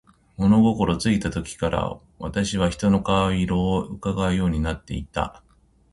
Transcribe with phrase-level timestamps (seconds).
[0.35, 5.43] 物心ついた時から、私は人の顔色を窺うようになっていた。